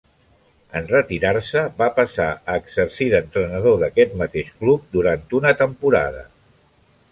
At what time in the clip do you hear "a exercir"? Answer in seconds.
2.53-3.07